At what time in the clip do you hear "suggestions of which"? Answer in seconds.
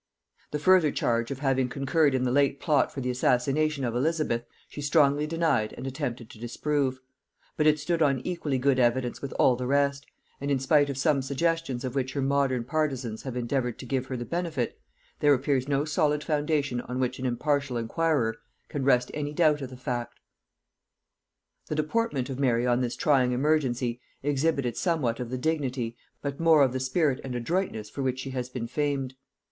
11.21-12.13